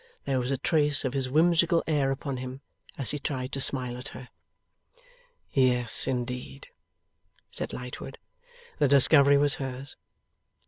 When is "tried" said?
3.19-3.51